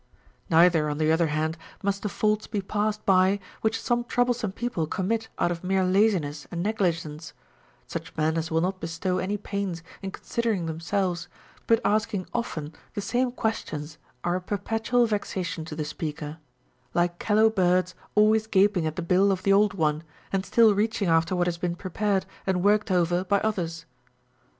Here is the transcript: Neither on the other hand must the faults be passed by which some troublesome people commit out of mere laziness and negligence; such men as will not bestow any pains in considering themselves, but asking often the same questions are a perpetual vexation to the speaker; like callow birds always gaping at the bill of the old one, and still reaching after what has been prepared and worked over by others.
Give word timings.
Neither 0.49 0.89
on 0.89 0.97
the 0.97 1.11
other 1.11 1.27
hand 1.27 1.59
must 1.83 2.01
the 2.01 2.09
faults 2.09 2.47
be 2.47 2.59
passed 2.59 3.05
by 3.05 3.39
which 3.61 3.79
some 3.79 4.03
troublesome 4.03 4.51
people 4.51 4.87
commit 4.87 5.29
out 5.37 5.51
of 5.51 5.63
mere 5.63 5.83
laziness 5.83 6.47
and 6.49 6.63
negligence; 6.63 7.33
such 7.85 8.17
men 8.17 8.35
as 8.35 8.49
will 8.49 8.61
not 8.61 8.79
bestow 8.79 9.19
any 9.19 9.37
pains 9.37 9.83
in 10.01 10.09
considering 10.09 10.65
themselves, 10.65 11.27
but 11.67 11.79
asking 11.85 12.25
often 12.33 12.73
the 12.95 12.99
same 13.01 13.31
questions 13.31 13.99
are 14.23 14.35
a 14.37 14.41
perpetual 14.41 15.05
vexation 15.05 15.65
to 15.65 15.75
the 15.75 15.85
speaker; 15.85 16.39
like 16.95 17.19
callow 17.19 17.51
birds 17.51 17.93
always 18.15 18.47
gaping 18.47 18.87
at 18.87 18.95
the 18.95 19.03
bill 19.03 19.31
of 19.31 19.43
the 19.43 19.53
old 19.53 19.75
one, 19.75 20.01
and 20.33 20.47
still 20.47 20.73
reaching 20.73 21.09
after 21.09 21.35
what 21.35 21.45
has 21.45 21.59
been 21.59 21.75
prepared 21.75 22.25
and 22.47 22.63
worked 22.63 22.89
over 22.89 23.23
by 23.23 23.37
others. 23.41 23.85